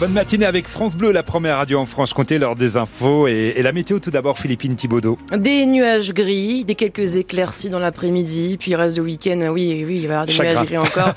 Bonne 0.00 0.12
matinée 0.12 0.44
avec 0.44 0.66
France 0.66 0.96
Bleu, 0.96 1.12
la 1.12 1.22
première 1.22 1.58
radio 1.58 1.78
en 1.78 1.84
Franche-Comté, 1.84 2.38
l'heure 2.38 2.56
des 2.56 2.76
infos 2.76 3.28
et, 3.28 3.62
la 3.62 3.70
météo 3.70 4.00
tout 4.00 4.10
d'abord, 4.10 4.40
Philippine 4.40 4.74
Thibaudot. 4.74 5.16
Des 5.32 5.66
nuages 5.66 6.12
gris, 6.12 6.64
des 6.64 6.74
quelques 6.74 7.14
éclaircies 7.14 7.70
dans 7.70 7.78
l'après-midi, 7.78 8.56
puis 8.58 8.74
reste 8.74 8.96
de 8.96 9.02
week-end, 9.02 9.38
oui, 9.52 9.84
oui, 9.86 10.00
il 10.02 10.08
va 10.08 10.14
y 10.14 10.16
avoir 10.16 10.26
des 10.26 10.36
nuages 10.36 10.66
gris 10.66 10.78
encore. 10.78 11.12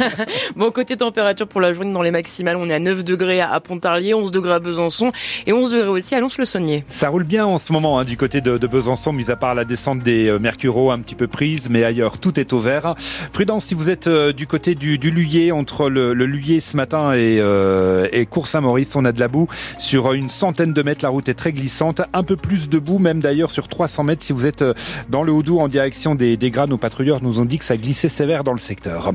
bon, 0.54 0.70
côté 0.70 0.96
température 0.96 1.48
pour 1.48 1.60
la 1.60 1.72
journée 1.72 1.92
dans 1.92 2.02
les 2.02 2.12
maximales, 2.12 2.54
on 2.56 2.68
est 2.70 2.74
à 2.74 2.78
9 2.78 3.02
degrés 3.02 3.40
à 3.40 3.58
Pontarlier, 3.58 4.14
11 4.14 4.30
degrés 4.30 4.52
à 4.52 4.60
Besançon 4.60 5.10
et 5.48 5.52
11 5.52 5.72
degrés 5.72 5.88
aussi 5.88 6.14
à 6.14 6.20
Lons-le-Saunier. 6.20 6.84
Ça 6.86 7.08
roule 7.08 7.24
bien 7.24 7.46
en 7.46 7.58
ce 7.58 7.72
moment 7.72 7.98
hein, 7.98 8.04
du 8.04 8.16
côté 8.16 8.40
de, 8.40 8.64
Besançon, 8.64 9.12
mis 9.12 9.32
à 9.32 9.34
part 9.34 9.56
la 9.56 9.64
descente 9.64 10.04
des 10.04 10.28
euh, 10.28 10.38
Mercureaux 10.38 10.92
un 10.92 11.00
petit 11.00 11.16
peu 11.16 11.26
prise, 11.26 11.68
mais 11.68 11.82
ailleurs 11.82 12.18
tout 12.18 12.38
est 12.38 12.52
au 12.52 12.60
vert. 12.60 12.94
Prudence 13.32 13.64
si 13.64 13.74
vous 13.74 13.90
êtes 13.90 14.06
euh, 14.06 14.32
du 14.32 14.46
côté 14.46 14.76
du, 14.76 14.98
du 14.98 15.10
Luyer, 15.10 15.50
entre 15.50 15.90
le, 15.90 16.14
le 16.14 16.26
Luyer 16.26 16.60
ce 16.60 16.76
matin 16.76 17.12
et, 17.12 17.40
euh, 17.40 18.06
et 18.12 18.19
Cours 18.26 18.46
Saint-Maurice, 18.46 18.94
on 18.96 19.04
a 19.04 19.12
de 19.12 19.20
la 19.20 19.28
boue 19.28 19.48
sur 19.78 20.12
une 20.12 20.30
centaine 20.30 20.72
de 20.72 20.82
mètres. 20.82 21.00
La 21.02 21.08
route 21.08 21.28
est 21.28 21.34
très 21.34 21.52
glissante, 21.52 22.02
un 22.12 22.22
peu 22.22 22.36
plus 22.36 22.68
de 22.68 22.78
boue, 22.78 22.98
même 22.98 23.20
d'ailleurs 23.20 23.50
sur 23.50 23.68
300 23.68 24.04
mètres. 24.04 24.22
Si 24.22 24.32
vous 24.32 24.46
êtes 24.46 24.62
euh, 24.62 24.74
dans 25.08 25.22
le 25.22 25.32
Haut-Doubs 25.32 25.60
en 25.60 25.68
direction 25.68 26.14
des, 26.14 26.36
des 26.36 26.50
Granes, 26.50 26.70
nos 26.70 26.78
patrouilleurs 26.78 27.22
nous 27.22 27.40
ont 27.40 27.44
dit 27.44 27.58
que 27.58 27.64
ça 27.64 27.76
glissait 27.76 28.08
sévère 28.08 28.44
dans 28.44 28.52
le 28.52 28.58
secteur. 28.58 29.12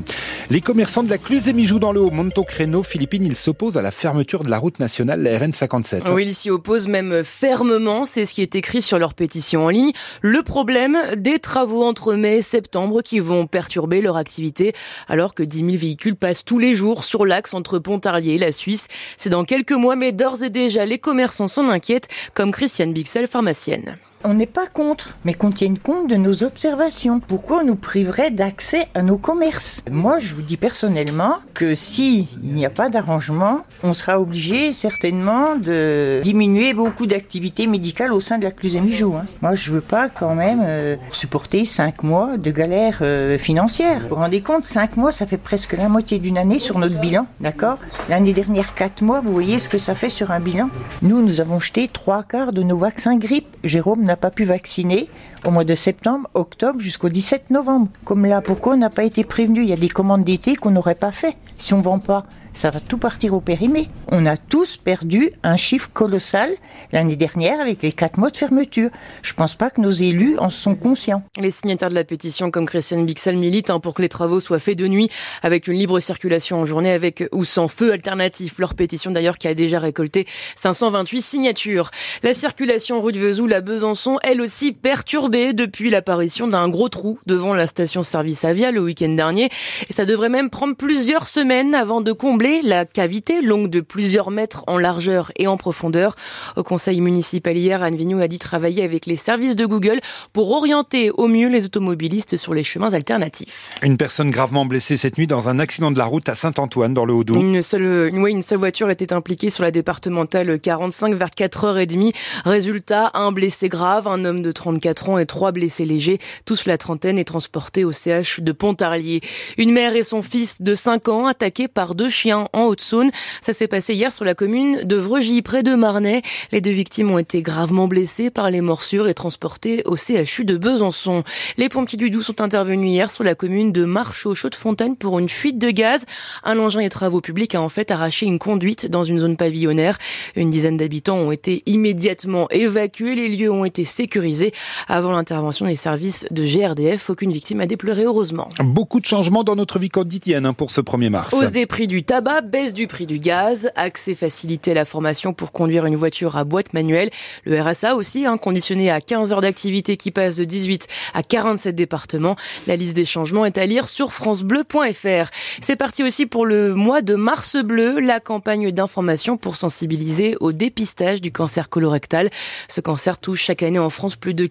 Les 0.50 0.60
commerçants 0.60 1.02
de 1.02 1.10
la 1.10 1.18
Cluse 1.18 1.48
et 1.48 1.52
Mijou 1.52 1.78
dans 1.78 1.92
le 1.92 2.00
Haut, 2.00 2.10
Monto-Créneau, 2.10 2.82
Philippines, 2.82 3.24
ils 3.24 3.36
s'opposent 3.36 3.78
à 3.78 3.82
la 3.82 3.90
fermeture 3.90 4.44
de 4.44 4.50
la 4.50 4.58
route 4.58 4.78
nationale, 4.78 5.22
la 5.22 5.38
RN 5.38 5.52
57. 5.52 6.04
Oui, 6.10 6.26
ils 6.26 6.34
s'y 6.34 6.50
opposent 6.50 6.88
même 6.88 7.22
fermement. 7.24 8.04
C'est 8.04 8.26
ce 8.26 8.34
qui 8.34 8.42
est 8.42 8.54
écrit 8.54 8.82
sur 8.82 8.98
leur 8.98 9.14
pétition 9.14 9.66
en 9.66 9.68
ligne. 9.68 9.92
Le 10.20 10.42
problème 10.42 10.98
des 11.16 11.38
travaux 11.38 11.84
entre 11.84 12.14
mai 12.14 12.38
et 12.38 12.42
septembre 12.42 13.02
qui 13.02 13.20
vont 13.20 13.46
perturber 13.46 14.00
leur 14.00 14.16
activité 14.16 14.72
alors 15.08 15.34
que 15.34 15.42
10 15.42 15.58
000 15.58 15.70
véhicules 15.76 16.16
passent 16.16 16.44
tous 16.44 16.58
les 16.58 16.74
jours 16.74 17.04
sur 17.04 17.24
l'axe 17.24 17.54
entre 17.54 17.78
Pontarlier 17.78 18.34
et 18.34 18.38
la 18.38 18.52
Suisse. 18.52 18.88
C'est 19.16 19.30
dans 19.30 19.44
quelques 19.44 19.72
mois, 19.72 19.96
mais 19.96 20.12
d'ores 20.12 20.42
et 20.42 20.50
déjà, 20.50 20.84
les 20.84 20.98
commerçants 20.98 21.48
s'en 21.48 21.68
inquiètent, 21.68 22.08
comme 22.34 22.50
Christiane 22.50 22.92
Bixel, 22.92 23.26
pharmacienne. 23.26 23.98
On 24.28 24.34
n'est 24.34 24.46
pas 24.46 24.66
contre, 24.66 25.16
mais 25.24 25.34
qu'on 25.34 25.52
tienne 25.52 25.78
compte 25.78 26.10
de 26.10 26.16
nos 26.16 26.42
observations. 26.42 27.20
Pourquoi 27.20 27.60
on 27.62 27.64
nous 27.64 27.76
priverait 27.76 28.32
d'accès 28.32 28.88
à 28.96 29.04
nos 29.04 29.18
commerces? 29.18 29.84
Moi, 29.88 30.18
je 30.18 30.34
vous 30.34 30.42
dis 30.42 30.56
personnellement 30.56 31.36
que 31.54 31.76
si 31.76 32.26
il 32.42 32.52
n'y 32.52 32.66
a 32.66 32.70
pas 32.70 32.88
d'arrangement, 32.88 33.60
on 33.84 33.92
sera 33.92 34.20
obligé 34.20 34.72
certainement 34.72 35.54
de 35.54 36.18
diminuer 36.24 36.74
beaucoup 36.74 37.06
d'activités 37.06 37.68
médicales 37.68 38.12
au 38.12 38.18
sein 38.18 38.38
de 38.38 38.42
la 38.42 38.50
Cluse-Mijou. 38.50 39.14
Hein. 39.14 39.26
Moi, 39.42 39.54
je 39.54 39.70
veux 39.70 39.80
pas 39.80 40.08
quand 40.08 40.34
même 40.34 40.60
euh, 40.64 40.96
supporter 41.12 41.64
cinq 41.64 42.02
mois 42.02 42.36
de 42.36 42.50
galère 42.50 42.98
euh, 43.02 43.38
financière. 43.38 44.00
Vous 44.00 44.08
vous 44.08 44.14
rendez 44.16 44.40
compte, 44.40 44.66
cinq 44.66 44.96
mois, 44.96 45.12
ça 45.12 45.26
fait 45.26 45.36
presque 45.36 45.74
la 45.74 45.88
moitié 45.88 46.18
d'une 46.18 46.36
année 46.36 46.58
sur 46.58 46.80
notre 46.80 46.98
bilan, 46.98 47.28
d'accord? 47.40 47.78
L'année 48.08 48.32
dernière, 48.32 48.74
quatre 48.74 49.02
mois, 49.02 49.20
vous 49.20 49.32
voyez 49.32 49.60
ce 49.60 49.68
que 49.68 49.78
ça 49.78 49.94
fait 49.94 50.10
sur 50.10 50.32
un 50.32 50.40
bilan? 50.40 50.68
Nous, 51.02 51.22
nous 51.22 51.40
avons 51.40 51.60
jeté 51.60 51.86
trois 51.86 52.24
quarts 52.24 52.52
de 52.52 52.64
nos 52.64 52.76
vaccins 52.76 53.16
grippe. 53.16 53.56
Jérôme 53.62 54.02
n'a 54.02 54.15
pas 54.16 54.30
pu 54.30 54.44
vacciner 54.44 55.08
au 55.46 55.50
mois 55.50 55.64
de 55.64 55.74
septembre, 55.74 56.28
octobre 56.34 56.80
jusqu'au 56.80 57.08
17 57.08 57.50
novembre. 57.50 57.88
Comme 58.04 58.26
là, 58.26 58.40
pourquoi 58.40 58.74
on 58.74 58.78
n'a 58.78 58.90
pas 58.90 59.04
été 59.04 59.22
prévenu? 59.22 59.62
Il 59.62 59.68
y 59.68 59.72
a 59.72 59.76
des 59.76 59.88
commandes 59.88 60.24
d'été 60.24 60.56
qu'on 60.56 60.72
n'aurait 60.72 60.96
pas 60.96 61.12
fait 61.12 61.36
si 61.58 61.72
on 61.72 61.80
vend 61.80 62.00
pas 62.00 62.26
ça 62.56 62.70
va 62.70 62.80
tout 62.80 62.96
partir 62.96 63.34
au 63.34 63.40
périmé. 63.40 63.90
On 64.10 64.24
a 64.24 64.38
tous 64.38 64.78
perdu 64.78 65.30
un 65.42 65.56
chiffre 65.56 65.90
colossal 65.92 66.50
l'année 66.90 67.14
dernière 67.14 67.60
avec 67.60 67.82
les 67.82 67.92
quatre 67.92 68.16
mois 68.16 68.30
de 68.30 68.36
fermeture. 68.36 68.88
Je 69.22 69.34
pense 69.34 69.54
pas 69.54 69.68
que 69.68 69.80
nos 69.80 69.90
élus 69.90 70.38
en 70.38 70.48
sont 70.48 70.74
conscients. 70.74 71.22
Les 71.38 71.50
signataires 71.50 71.90
de 71.90 71.94
la 71.94 72.04
pétition, 72.04 72.50
comme 72.50 72.64
Christiane 72.64 73.04
Bixel, 73.04 73.36
militent 73.36 73.68
hein, 73.68 73.78
pour 73.78 73.92
que 73.92 74.00
les 74.00 74.08
travaux 74.08 74.40
soient 74.40 74.58
faits 74.58 74.78
de 74.78 74.88
nuit, 74.88 75.10
avec 75.42 75.68
une 75.68 75.74
libre 75.74 76.00
circulation 76.00 76.58
en 76.58 76.64
journée, 76.64 76.92
avec 76.92 77.28
ou 77.30 77.44
sans 77.44 77.68
feu 77.68 77.92
alternatif. 77.92 78.58
Leur 78.58 78.74
pétition 78.74 79.10
d'ailleurs 79.10 79.36
qui 79.36 79.48
a 79.48 79.54
déjà 79.54 79.78
récolté 79.78 80.26
528 80.56 81.20
signatures. 81.20 81.90
La 82.22 82.32
circulation 82.32 83.02
rue 83.02 83.12
de 83.12 83.18
Vesoul 83.18 83.52
à 83.52 83.60
Besançon, 83.60 84.16
elle 84.22 84.40
aussi 84.40 84.72
perturbée 84.72 85.35
depuis 85.52 85.90
l'apparition 85.90 86.48
d'un 86.48 86.68
gros 86.68 86.88
trou 86.88 87.18
devant 87.26 87.54
la 87.54 87.66
station-service 87.66 88.44
Avia 88.44 88.70
le 88.70 88.82
week-end 88.82 89.10
dernier. 89.10 89.50
Et 89.88 89.92
ça 89.92 90.04
devrait 90.04 90.28
même 90.28 90.50
prendre 90.50 90.74
plusieurs 90.76 91.26
semaines 91.26 91.74
avant 91.74 92.00
de 92.00 92.12
combler 92.12 92.62
la 92.62 92.84
cavité, 92.84 93.42
longue 93.42 93.68
de 93.68 93.80
plusieurs 93.80 94.30
mètres 94.30 94.64
en 94.66 94.78
largeur 94.78 95.30
et 95.36 95.46
en 95.46 95.56
profondeur. 95.56 96.16
Au 96.56 96.62
conseil 96.62 97.00
municipal 97.00 97.56
hier, 97.56 97.82
Anne 97.82 97.96
Vignou 97.96 98.20
a 98.20 98.28
dit 98.28 98.38
travailler 98.38 98.82
avec 98.82 99.06
les 99.06 99.16
services 99.16 99.56
de 99.56 99.66
Google 99.66 100.00
pour 100.32 100.50
orienter 100.50 101.10
au 101.10 101.28
mieux 101.28 101.48
les 101.48 101.64
automobilistes 101.64 102.36
sur 102.36 102.54
les 102.54 102.64
chemins 102.64 102.92
alternatifs. 102.94 103.70
Une 103.82 103.96
personne 103.96 104.30
gravement 104.30 104.64
blessée 104.64 104.96
cette 104.96 105.18
nuit 105.18 105.26
dans 105.26 105.48
un 105.48 105.58
accident 105.58 105.90
de 105.90 105.98
la 105.98 106.04
route 106.04 106.28
à 106.28 106.34
Saint-Antoine, 106.34 106.94
dans 106.94 107.04
le 107.04 107.12
Haut-Doubs. 107.12 107.36
Une 107.36 107.62
seule, 107.62 108.10
une, 108.12 108.26
une 108.26 108.42
seule 108.42 108.58
voiture 108.58 108.90
était 108.90 109.12
impliquée 109.12 109.50
sur 109.50 109.62
la 109.62 109.70
départementale 109.70 110.58
45 110.58 111.14
vers 111.14 111.28
4h30. 111.28 112.14
Résultat, 112.44 113.10
un 113.14 113.32
blessé 113.32 113.68
grave, 113.68 114.08
un 114.08 114.24
homme 114.24 114.40
de 114.40 114.52
34 114.52 115.10
ans 115.10 115.15
et 115.18 115.26
trois 115.26 115.52
blessés 115.52 115.84
légers. 115.84 116.18
Tous 116.44 116.66
la 116.66 116.78
trentaine 116.78 117.18
est 117.18 117.24
transportés 117.24 117.84
au 117.84 117.92
CH 117.92 118.40
de 118.40 118.52
Pontarlier. 118.52 119.20
Une 119.58 119.72
mère 119.72 119.96
et 119.96 120.04
son 120.04 120.22
fils 120.22 120.62
de 120.62 120.74
5 120.74 121.08
ans 121.08 121.26
attaqués 121.26 121.68
par 121.68 121.94
deux 121.94 122.10
chiens 122.10 122.48
en 122.52 122.64
Haute-Saône. 122.64 123.10
Ça 123.42 123.52
s'est 123.52 123.68
passé 123.68 123.94
hier 123.94 124.12
sur 124.12 124.24
la 124.24 124.34
commune 124.34 124.82
de 124.84 124.96
Vregy, 124.96 125.42
près 125.42 125.62
de 125.62 125.74
Marnay. 125.74 126.22
Les 126.52 126.60
deux 126.60 126.70
victimes 126.70 127.10
ont 127.10 127.18
été 127.18 127.42
gravement 127.42 127.88
blessées 127.88 128.30
par 128.30 128.50
les 128.50 128.60
morsures 128.60 129.08
et 129.08 129.14
transportées 129.14 129.82
au 129.84 129.96
CHU 129.96 130.44
de 130.44 130.56
Besançon. 130.56 131.22
Les 131.56 131.68
pompiers 131.68 131.98
du 131.98 132.10
Doubs 132.10 132.22
sont 132.22 132.40
intervenus 132.40 132.90
hier 132.90 133.10
sur 133.10 133.24
la 133.24 133.34
commune 133.34 133.72
de 133.72 133.84
Marchaux, 133.84 134.34
Chaux-de-Fontaine 134.34 134.96
pour 134.96 135.18
une 135.18 135.28
fuite 135.28 135.58
de 135.58 135.70
gaz. 135.70 136.04
Un 136.44 136.58
engin 136.58 136.80
et 136.80 136.88
travaux 136.88 137.20
publics 137.20 137.54
a 137.54 137.62
en 137.62 137.68
fait 137.68 137.90
arraché 137.90 138.26
une 138.26 138.38
conduite 138.38 138.86
dans 138.86 139.04
une 139.04 139.18
zone 139.18 139.36
pavillonnaire. 139.36 139.98
Une 140.34 140.50
dizaine 140.50 140.76
d'habitants 140.76 141.18
ont 141.18 141.32
été 141.32 141.62
immédiatement 141.66 142.48
évacués. 142.50 143.14
Les 143.14 143.28
lieux 143.28 143.50
ont 143.50 143.64
été 143.64 143.84
sécurisés 143.84 144.52
avant 144.88 145.05
l'intervention 145.12 145.66
des 145.66 145.74
services 145.74 146.26
de 146.30 146.44
GRDF. 146.44 147.10
Aucune 147.10 147.32
victime 147.32 147.60
a 147.60 147.66
déploré 147.66 148.04
heureusement. 148.04 148.48
Beaucoup 148.64 149.00
de 149.00 149.06
changements 149.06 149.44
dans 149.44 149.56
notre 149.56 149.78
vie 149.78 149.88
quotidienne 149.88 150.46
hein, 150.46 150.52
pour 150.52 150.70
ce 150.70 150.80
1er 150.80 151.10
mars. 151.10 151.34
Hausse 151.34 151.52
des 151.52 151.66
prix 151.66 151.86
du 151.86 152.02
tabac 152.02 152.42
baisse 152.42 152.74
du 152.74 152.86
prix 152.86 153.06
du 153.06 153.18
gaz, 153.18 153.70
accès 153.74 154.14
facilité 154.14 154.72
à 154.72 154.74
la 154.74 154.84
formation 154.84 155.32
pour 155.32 155.52
conduire 155.52 155.86
une 155.86 155.96
voiture 155.96 156.36
à 156.36 156.44
boîte 156.44 156.72
manuelle. 156.72 157.10
Le 157.44 157.60
RSA 157.60 157.96
aussi, 157.96 158.26
hein, 158.26 158.38
conditionné 158.38 158.90
à 158.90 159.00
15 159.00 159.32
heures 159.32 159.40
d'activité 159.40 159.96
qui 159.96 160.10
passe 160.10 160.36
de 160.36 160.44
18 160.44 160.86
à 161.14 161.22
47 161.22 161.74
départements. 161.74 162.36
La 162.66 162.76
liste 162.76 162.94
des 162.94 163.04
changements 163.04 163.44
est 163.44 163.58
à 163.58 163.66
lire 163.66 163.88
sur 163.88 164.12
francebleu.fr. 164.12 165.30
C'est 165.60 165.76
parti 165.76 166.02
aussi 166.02 166.26
pour 166.26 166.46
le 166.46 166.74
mois 166.74 167.02
de 167.02 167.14
mars 167.14 167.56
bleu, 167.56 167.98
la 168.00 168.20
campagne 168.20 168.70
d'information 168.70 169.36
pour 169.36 169.56
sensibiliser 169.56 170.36
au 170.40 170.52
dépistage 170.52 171.20
du 171.20 171.32
cancer 171.32 171.68
colorectal. 171.68 172.30
Ce 172.68 172.80
cancer 172.80 173.18
touche 173.18 173.42
chaque 173.42 173.62
année 173.62 173.78
en 173.78 173.90
France 173.90 174.16
plus 174.16 174.34
de 174.34 174.46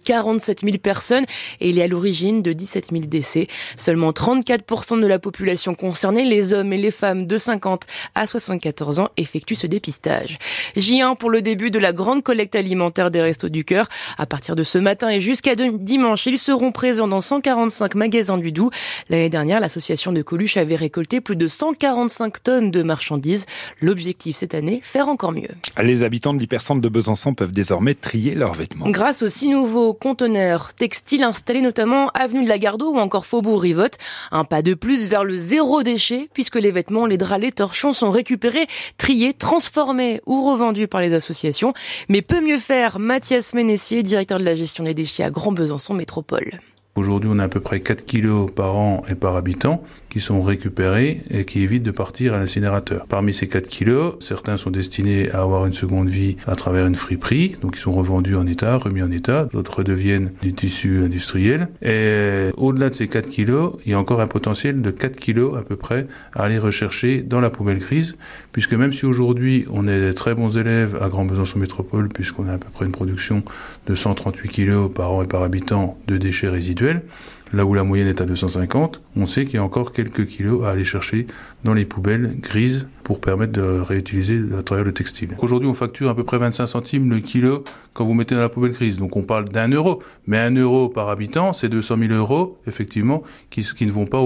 47 0.45 0.61
000 0.61 0.77
personnes 0.77 1.25
et 1.59 1.69
il 1.69 1.79
est 1.79 1.83
à 1.83 1.87
l'origine 1.87 2.41
de 2.41 2.53
17 2.53 2.89
000 2.91 3.05
décès. 3.05 3.47
Seulement 3.77 4.11
34% 4.11 5.01
de 5.01 5.07
la 5.07 5.19
population 5.19 5.75
concernée, 5.75 6.23
les 6.23 6.53
hommes 6.53 6.71
et 6.73 6.77
les 6.77 6.91
femmes 6.91 7.25
de 7.25 7.37
50 7.37 7.83
à 8.13 8.27
74 8.27 8.99
ans 8.99 9.09
effectuent 9.17 9.55
ce 9.55 9.67
dépistage. 9.67 10.37
J1 10.77 11.17
pour 11.17 11.29
le 11.29 11.41
début 11.41 11.71
de 11.71 11.79
la 11.79 11.93
grande 11.93 12.23
collecte 12.23 12.55
alimentaire 12.55 13.11
des 13.11 13.21
Restos 13.21 13.49
du 13.49 13.63
Cœur. 13.63 13.87
À 14.17 14.25
partir 14.25 14.55
de 14.55 14.63
ce 14.63 14.77
matin 14.77 15.09
et 15.09 15.19
jusqu'à 15.19 15.55
dimanche, 15.55 16.25
ils 16.27 16.37
seront 16.37 16.71
présents 16.71 17.07
dans 17.07 17.21
145 17.21 17.95
magasins 17.95 18.37
du 18.37 18.51
Doubs. 18.51 18.71
L'année 19.09 19.29
dernière, 19.29 19.59
l'association 19.59 20.11
de 20.11 20.21
Coluche 20.21 20.57
avait 20.57 20.75
récolté 20.75 21.21
plus 21.21 21.35
de 21.35 21.47
145 21.47 22.43
tonnes 22.43 22.71
de 22.71 22.83
marchandises. 22.83 23.45
L'objectif 23.81 24.35
cette 24.35 24.53
année, 24.53 24.79
faire 24.83 25.07
encore 25.07 25.31
mieux. 25.31 25.49
Les 25.81 26.03
habitants 26.03 26.33
de 26.33 26.39
l'hypercentre 26.39 26.81
de 26.81 26.89
Besançon 26.89 27.33
peuvent 27.33 27.51
désormais 27.51 27.95
trier 27.95 28.35
leurs 28.35 28.53
vêtements. 28.53 28.89
Grâce 28.89 29.23
aux 29.23 29.29
six 29.29 29.49
nouveaux 29.49 29.93
conteneurs 29.93 30.34
textiles 30.77 31.23
installés 31.23 31.61
notamment 31.61 32.09
avenue 32.09 32.43
de 32.43 32.49
la 32.49 32.57
Gardeau 32.57 32.93
ou 32.93 32.97
encore 32.97 33.25
Faubourg 33.25 33.61
Rivotte. 33.61 33.97
Un 34.31 34.43
pas 34.43 34.61
de 34.61 34.73
plus 34.73 35.07
vers 35.07 35.23
le 35.23 35.35
zéro 35.35 35.83
déchet 35.83 36.29
puisque 36.33 36.55
les 36.55 36.71
vêtements, 36.71 37.05
les 37.05 37.17
draps, 37.17 37.41
les 37.41 37.51
torchons 37.51 37.93
sont 37.93 38.11
récupérés, 38.11 38.67
triés, 38.97 39.33
transformés 39.33 40.21
ou 40.25 40.49
revendus 40.49 40.87
par 40.87 41.01
les 41.01 41.13
associations. 41.13 41.73
Mais 42.09 42.21
peut 42.21 42.41
mieux 42.41 42.57
faire 42.57 42.99
Mathias 42.99 43.53
Ménessier, 43.53 44.03
directeur 44.03 44.39
de 44.39 44.45
la 44.45 44.55
gestion 44.55 44.83
des 44.83 44.93
déchets 44.93 45.23
à 45.23 45.29
Grand 45.29 45.51
Besançon 45.51 45.93
Métropole. 45.93 46.59
Aujourd'hui, 46.95 47.29
on 47.33 47.39
a 47.39 47.43
à 47.43 47.49
peu 47.49 47.59
près 47.59 47.81
4 47.81 48.05
kilos 48.05 48.49
par 48.55 48.75
an 48.77 49.03
et 49.09 49.15
par 49.15 49.35
habitant 49.35 49.83
qui 50.15 50.21
sont 50.21 50.41
récupérés 50.41 51.19
et 51.29 51.43
qui 51.43 51.59
évitent 51.59 51.83
de 51.83 51.91
partir 51.91 52.33
à 52.33 52.39
l'incinérateur. 52.39 53.05
Parmi 53.09 53.33
ces 53.33 53.49
4 53.49 53.67
kilos, 53.67 54.13
certains 54.21 54.55
sont 54.55 54.71
destinés 54.71 55.29
à 55.31 55.41
avoir 55.41 55.65
une 55.65 55.73
seconde 55.73 56.07
vie 56.07 56.37
à 56.47 56.55
travers 56.55 56.87
une 56.87 56.95
friperie, 56.95 57.57
donc 57.61 57.75
ils 57.75 57.81
sont 57.81 57.91
revendus 57.91 58.37
en 58.37 58.47
état, 58.47 58.77
remis 58.77 59.01
en 59.01 59.11
état. 59.11 59.49
D'autres 59.51 59.83
deviennent 59.83 60.31
du 60.41 60.53
tissu 60.53 61.03
industriel. 61.03 61.67
Et 61.81 62.51
au-delà 62.55 62.89
de 62.91 62.95
ces 62.95 63.09
4 63.09 63.29
kilos, 63.29 63.73
il 63.85 63.91
y 63.91 63.93
a 63.93 63.99
encore 63.99 64.21
un 64.21 64.27
potentiel 64.27 64.81
de 64.81 64.89
4 64.89 65.17
kilos 65.17 65.57
à 65.57 65.63
peu 65.63 65.75
près 65.75 66.07
à 66.33 66.43
aller 66.43 66.59
rechercher 66.59 67.21
dans 67.21 67.41
la 67.41 67.49
poubelle 67.49 67.79
grise, 67.79 68.15
puisque 68.53 68.73
même 68.73 68.93
si 68.93 69.05
aujourd'hui 69.05 69.65
on 69.69 69.85
est 69.85 69.99
des 69.99 70.13
très 70.13 70.33
bons 70.33 70.57
élèves 70.57 70.97
à 71.01 71.09
Grand 71.09 71.25
Besançon 71.25 71.59
Métropole, 71.59 72.07
puisqu'on 72.07 72.47
a 72.47 72.53
à 72.53 72.57
peu 72.57 72.69
près 72.73 72.85
une 72.85 72.93
production 72.93 73.43
de 73.85 73.95
138 73.95 74.47
kilos 74.47 74.89
par 74.95 75.11
an 75.11 75.23
et 75.23 75.27
par 75.27 75.43
habitant 75.43 75.97
de 76.07 76.15
déchets 76.15 76.47
résiduels, 76.47 77.01
là 77.53 77.65
où 77.65 77.73
la 77.73 77.83
moyenne 77.83 78.07
est 78.07 78.21
à 78.21 78.25
250, 78.25 79.01
on 79.15 79.25
sait 79.25 79.45
qu'il 79.45 79.55
y 79.55 79.57
a 79.57 79.63
encore 79.63 79.91
quelques 79.91 80.27
kilos 80.27 80.63
à 80.65 80.69
aller 80.69 80.83
chercher 80.83 81.27
dans 81.63 81.73
les 81.73 81.85
poubelles 81.85 82.35
grises 82.39 82.87
pour 83.03 83.21
permettre 83.21 83.53
de 83.53 83.61
réutiliser 83.61 84.35
le 84.35 84.47
matériel 84.47 84.91
textile. 84.93 85.35
Aujourd'hui, 85.39 85.69
on 85.69 85.73
facture 85.73 86.09
à 86.09 86.15
peu 86.15 86.23
près 86.23 86.37
25 86.37 86.65
centimes 86.65 87.09
le 87.09 87.19
kilo 87.19 87.63
quand 87.93 88.05
vous 88.05 88.13
mettez 88.13 88.35
dans 88.35 88.41
la 88.41 88.49
poubelle 88.49 88.71
grise. 88.71 88.97
Donc 88.97 89.15
on 89.15 89.23
parle 89.23 89.49
d'un 89.49 89.69
euro. 89.69 90.01
Mais 90.27 90.39
un 90.39 90.51
euro 90.55 90.89
par 90.89 91.09
habitant, 91.09 91.53
c'est 91.53 91.69
200 91.69 91.97
000 91.99 92.13
euros, 92.13 92.57
effectivement, 92.67 93.23
qui, 93.49 93.65
ne 93.81 93.91
vont 93.91 94.05
pas 94.05 94.19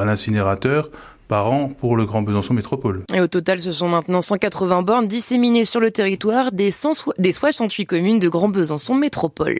à 0.00 0.04
l'incinérateur 0.04 0.90
par 1.28 1.50
an 1.50 1.68
pour 1.68 1.96
le 1.96 2.04
Grand 2.04 2.20
Besançon 2.20 2.52
Métropole. 2.52 3.04
Et 3.14 3.20
au 3.20 3.26
total, 3.26 3.62
ce 3.62 3.72
sont 3.72 3.88
maintenant 3.88 4.20
180 4.20 4.82
bornes 4.82 5.06
disséminées 5.06 5.64
sur 5.64 5.80
le 5.80 5.90
territoire 5.90 6.52
des, 6.52 6.70
100, 6.70 7.12
des 7.18 7.32
68 7.32 7.86
communes 7.86 8.18
de 8.18 8.28
Grand 8.28 8.50
Besançon 8.50 8.94
Métropole. 8.94 9.58